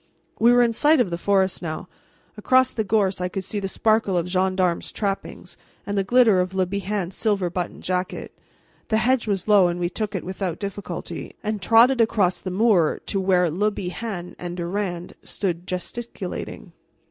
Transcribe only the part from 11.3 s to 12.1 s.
and trotted